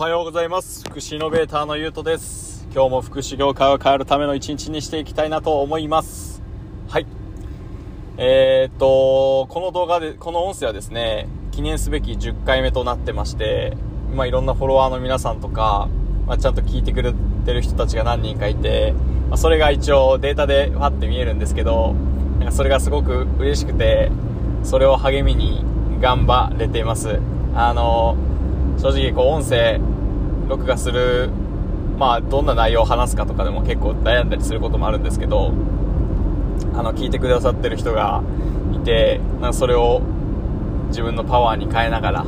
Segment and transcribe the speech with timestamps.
[0.00, 0.82] はようございます。
[0.88, 2.66] 福祉イノベーターのゆうとです。
[2.72, 6.42] 今日も福祉業界を変えるための一日にしていきたいなと思います。
[6.88, 7.06] はい。
[8.16, 13.76] えー、っとこの動画でこの音声はですね記念すべき10回目となってまして
[14.14, 15.90] まあいろんなフォロワーの皆さんとか、
[16.26, 17.12] まあ、ちゃんと聞いてくれ
[17.44, 18.94] てる人たちが何人かいて、
[19.28, 21.92] まあ、それが一応データでファって見えるんですけど
[22.38, 24.10] なんかそれがすごく嬉しくて
[24.64, 25.62] それを励みに
[26.00, 27.20] 頑張れています。
[27.54, 28.16] あの
[28.80, 29.78] 正直こう音声
[30.48, 31.30] 録画する
[31.98, 35.52] まあどんな内容を話すかとかでも結構悩んだりすることもあるんですけど
[36.74, 38.22] あの聞いてくださってる人が
[38.72, 40.00] いてなんかそれを
[40.88, 42.26] 自分のパワーに変えながら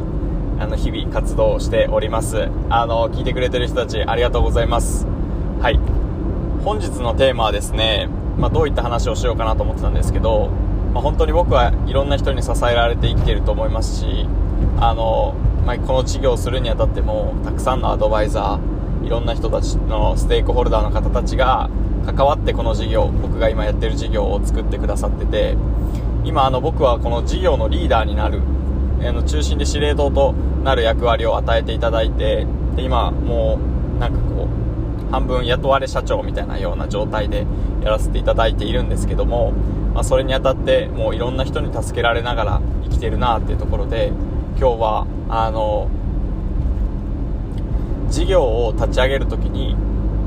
[0.59, 2.49] あの日々活動しております。
[2.69, 5.07] あの聞いてくれてる人たちありがとうございます。
[5.61, 5.81] はい。
[6.65, 8.09] 本日のテーマはですね、
[8.39, 10.51] まあ、どういった話をしようかなと思ってたんですけど、
[10.93, 14.29] まあ、本当に僕はいろんな人に支えられて生きていると思いますし
[14.79, 15.35] あの
[15.67, 21.71] まあ、この事業をするにあたってもたくさんのアドバイザーいろんな人たちのステークホルダーの方たちが
[22.05, 25.57] 関わってこの事業僕が今やってる事業を作ってくださってて
[26.25, 28.41] 今あの僕はこの事業のリーダーになる
[29.01, 30.33] あの中心で司令塔と
[30.63, 33.59] なる役割を与えていただいてで今も
[33.97, 37.47] うなんかこう半分雇われ社長みたいなような状態で
[37.83, 39.53] やらせていただいているんですけども、
[39.95, 44.13] まあ、それにあたってもういろんな人に助けられながら生きてるなっていうところで
[44.59, 45.91] 今日はあの
[48.11, 49.77] 事業を立ち上げる時に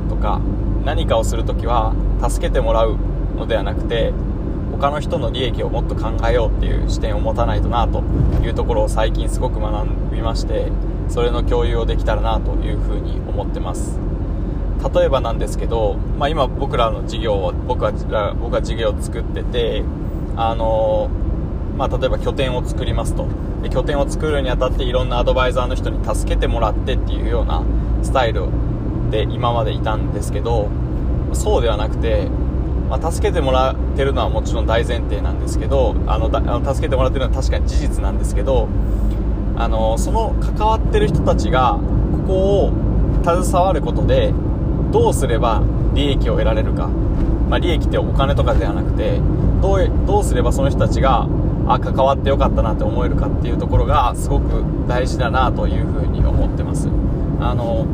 [0.10, 0.42] とか
[0.84, 1.94] 何かをする時は
[2.28, 2.98] 助けてもらう
[3.36, 4.14] のではなくて
[4.72, 8.02] 他の人の利益をもっと考えようっていう視点を持たないとなと
[8.44, 10.72] いうところを最近すごく学びまして
[11.08, 14.00] それの共有をできたらなというふうに思ってます。
[14.94, 17.92] 例えばなんですけど、まあ、今僕らの事業を僕は
[18.40, 19.84] 僕は事業を作ってて
[20.36, 21.10] あの
[21.78, 23.28] まあ、例えば拠点を作りますと。
[23.66, 27.64] で拠点を作るにあたっていろんなアドバイザーの人に助けてもらってっていうような
[28.04, 28.44] スタイル
[29.10, 30.70] で今までいたんですけど
[31.34, 32.30] そうではなくて、
[32.90, 38.68] まあ、助けてもらってるのはもちろん大前提なんですけどあのあの助けてもらってるのは確かに事実なんですけど
[39.58, 41.80] あのその関わってる人たちが
[42.12, 42.72] ここを
[43.24, 44.32] 携わることで
[44.92, 45.64] どうすれば
[45.94, 49.20] 利益を得られるか、まあ、利益ってお金とかではなくて
[49.62, 51.28] どうどうすればその人たちが
[51.68, 56.90] あ関わってよかったなって思えるかっていうところがすごく大事だなというふうに思ってます。
[57.40, 57.86] あの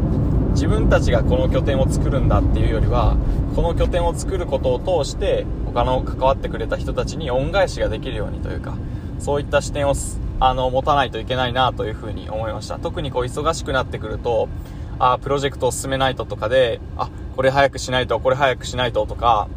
[0.51, 3.15] 自分たちがこの拠点を作るんだっていうよりは
[3.55, 8.75] この拠点を作ることを通して他の関わってくれた人たちに恩返しができるようにというか
[9.19, 9.93] そういった視点を
[10.39, 12.79] あの持たないといけないなというふうに思いました。
[12.79, 14.49] 特にこう忙しくなってくると
[14.99, 19.47] あプロジェクトを進めないととかであこれ早くしないとこれ早くしないととか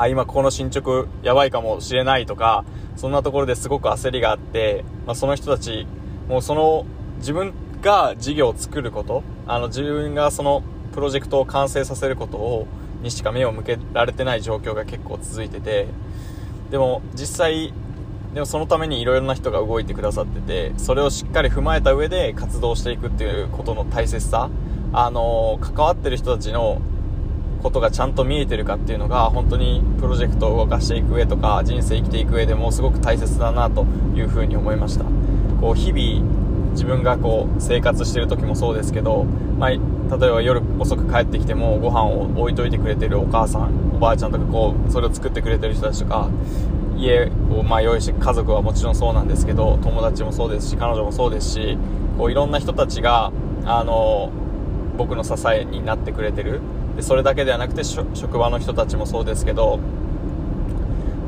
[0.00, 2.64] あ今ここの進捗やばいかもしれないとか
[2.98, 5.86] そんなところですごく焦りがあって、まあ、その人たち、
[6.28, 6.84] もうその
[7.18, 12.66] 自分が事業を作ること、あの自分がそのプロジェクトを完成させることを、
[13.02, 15.86] にしか目を向けられてない状況が結構続いてて、
[16.70, 17.72] でも実際、
[18.34, 24.50] でもそのためにいろいろな人が動いてくださってて、それをしっかり踏まえた上で活動していくっていうことの大切さ、
[24.92, 26.82] あの、関わってる人たちの
[27.62, 35.04] ことがちゃんと見えてるかっていうのが本当にプロジェクトを動かしていく上とか人生生きていく上でもすごく大切だなというふうに思いました。
[35.60, 39.24] こう日々自分がこう生活してる時もそうですけど、
[39.58, 46.28] まあ、例えば夜遅く帰ってきてもご飯を置いといてくれてるお母さんおばあちゃんとかこうそれを作ってくれてる人たちとか
[46.96, 51.78] 家をまあ用意して家族はもちろんそうなんですけど友達もそうですし彼女もそうですし
[52.16, 53.32] こういろんな人たちが
[53.64, 54.30] あの
[54.96, 56.60] 僕の支えになってくれてる。
[56.98, 59.78] でそれだけではなくて職場の人たちもそうですけど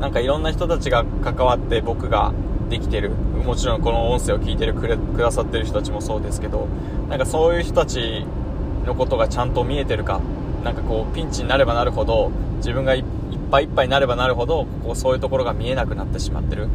[0.01, 2.33] なんかいろんな人たちが関わって僕が
[2.69, 6.67] できてるもちろんこの音声を聞いてるくれくださってる人たちもそうですけど
[7.07, 8.25] なんかそういう人たち
[8.85, 10.19] のことがちゃんと見えてるか
[10.65, 13.03] なんかこうピンチになればなるほど自分がいっ
[13.49, 16.67] ぱいいっぱいになればなるほどこうそういうところが見えなくなってしまってる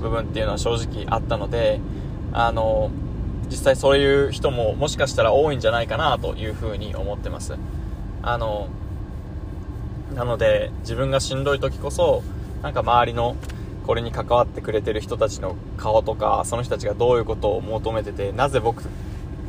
[0.00, 1.80] 部分っていうのは正直あったので
[2.32, 2.92] あの
[3.48, 7.56] 実際そういう人ももしかしたら多いんじゃないかなというふうに思ってます。
[8.26, 8.68] あの
[10.14, 12.22] なので自分がしんどい時こそ
[12.62, 13.36] なんか周りの
[13.86, 18.84] これに関わってくれてる人たちの顔とかその人たちがどういうことを求めててなぜ僕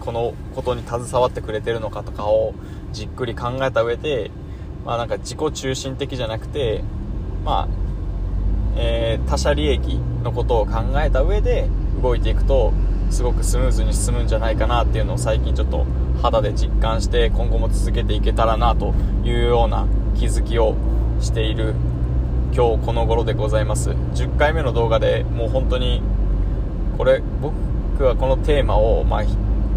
[0.01, 2.53] このことに携わってくれてるのかとかを
[2.91, 4.29] じっくり考えた上で、
[4.85, 6.83] まあ、なんか自己中心的じゃなくて、
[7.45, 7.67] まあ
[8.75, 11.69] えー、他者利益のことを考えた上で
[12.01, 12.73] 動いていくと
[13.09, 15.85] すごくスムーズに進むんじゃないかなっていうのを最近ちょっと
[16.21, 20.75] 肌で実感して今後も続けていけたらなというような気づきを
[21.19, 21.75] している
[22.53, 23.89] 今日この頃でございます。
[23.89, 26.01] 10回目の動画でもう本当に
[26.97, 29.27] これ僕はこのテーマを、まあ、い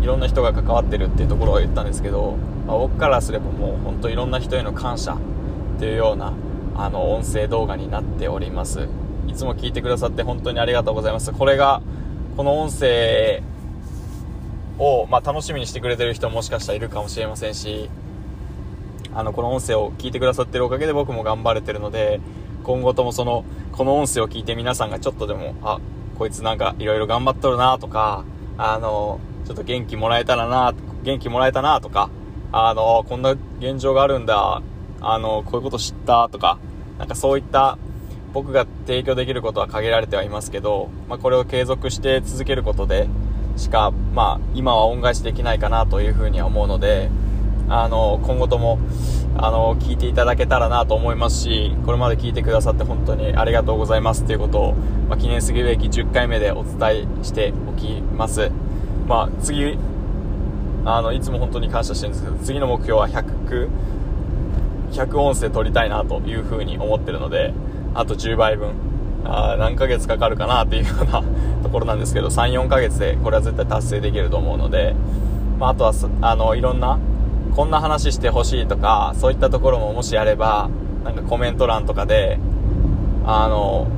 [0.04, 2.36] ろんな人が関わってるっていうところを言ったんですけど、
[2.66, 6.32] まあ、僕からすればもう本当いろんな人への感謝っていうような
[6.76, 8.88] あの音声動画になっております。
[9.26, 11.32] いつも聞いてくださって本当にありがとうございます。
[11.32, 11.82] これが
[12.36, 13.42] この音声
[14.78, 17.90] を、まあ、楽しみにしてくれてる人もしかしたらいるかもしれませんし
[19.14, 22.20] あのこの音声を聞いてくださってるおかげで僕も頑張れてるので
[22.62, 25.80] 今後ともそのこの音声を聞いて皆さんがちょっとでもあ
[26.18, 28.24] こいつなんかいろいろ頑張っとるなとか
[28.56, 32.10] あのちょっと元気もらえたらな元気もらえたなとか
[32.52, 34.62] あのこんな現状があるんだ
[35.00, 36.58] あのこういうこと知ったとか
[36.98, 37.78] なんかそういった
[38.32, 43.08] 僕が提供できることは限られてはいますけど、まあ、これを継続して続けることで
[43.58, 47.10] しか、まあ、今は恩返しできないかなというふうには思うので、
[47.68, 48.78] あの、今後とも、
[49.36, 54.74] あの、聞いていただけたらなと思いますし、これまで聞いてくださって本当にありがとうございますということを、
[55.08, 58.50] まあ、記念すぎるべき10回目でお伝えしておきます。
[59.06, 59.76] まあ、次、
[60.84, 63.68] あの、いつも本当に感謝してるんですけど、次の目標は100、
[64.92, 67.52] 100音声取りたいなというふうに思ってるので、
[67.94, 68.72] あと10倍分、
[69.24, 71.22] あ何ヶ月かかるかなっていうような
[71.62, 74.94] ところなんですけど、3、4ヶ月でこれは絶対達成できると思うので、
[75.58, 76.98] まあ、あとは、あの、いろんな、
[77.54, 80.68] こんな話してほしいとか、そういったところももしあれば、
[81.04, 82.38] なんかコメント欄とかで、
[83.26, 83.88] あの、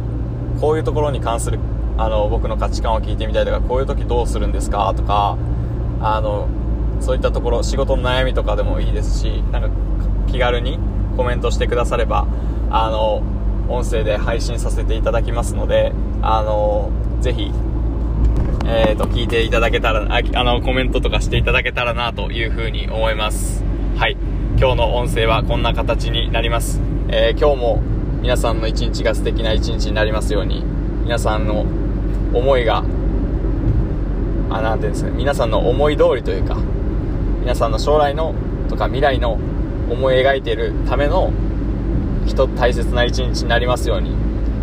[0.60, 1.58] こういうところに関する、
[1.98, 5.36] あの、僕の価値観を聞いてみたいとか、こういう時どうするんですかとか、
[6.00, 6.48] あの、
[7.00, 9.68] そういったところ、仕事の悩みとかでもいいですし、なんか
[10.26, 10.78] 気軽に
[11.16, 12.26] コメントしてくだされば、
[12.70, 13.22] あの、
[13.70, 17.52] 音声で配信させていただきますので、あのー、ぜひ、
[18.66, 23.64] えーと、聞いていただけたら、ああの、コメントとかしていただけたらなというふうに思います。
[23.96, 24.16] はい。
[24.58, 26.80] 今日の音声はこんな形になります。
[27.08, 27.82] えー、今日も
[28.22, 30.64] 皆さんの一日が素敵な一日になりますように、
[31.04, 31.64] 皆さんの
[32.34, 32.84] 思いが、
[34.50, 36.56] あ、なんていうんですか、皆さんの思い通りというか、
[37.40, 38.34] 皆さんの将来の
[38.68, 39.38] とか未来の
[39.88, 41.32] 思い描いているための
[42.30, 44.14] 人大切な一日になりますように、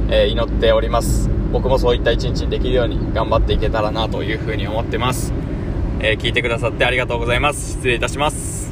[0.09, 1.29] えー、祈っております。
[1.51, 5.33] 僕もそういった一日にできるように頑張っていけたらなというふうに思ってます、
[6.01, 7.73] えー、聞いてくださってありがとうございます。
[7.73, 8.66] 失礼いたします。